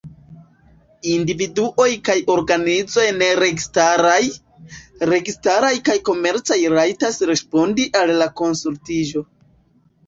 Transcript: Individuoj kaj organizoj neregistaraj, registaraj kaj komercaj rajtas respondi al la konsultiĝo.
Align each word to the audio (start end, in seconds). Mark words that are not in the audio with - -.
Individuoj 1.15 1.87
kaj 2.09 2.15
organizoj 2.37 3.05
neregistaraj, 3.19 4.17
registaraj 5.13 5.73
kaj 5.91 5.99
komercaj 6.11 6.59
rajtas 6.79 7.25
respondi 7.35 7.91
al 8.03 8.19
la 8.25 8.33
konsultiĝo. 8.45 9.27